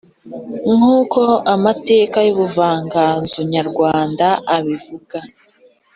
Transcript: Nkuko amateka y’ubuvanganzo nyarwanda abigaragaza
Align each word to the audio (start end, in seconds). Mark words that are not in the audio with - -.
Nkuko 0.75 1.21
amateka 1.53 2.17
y’ubuvanganzo 2.27 3.39
nyarwanda 3.53 4.27
abigaragaza 4.55 5.43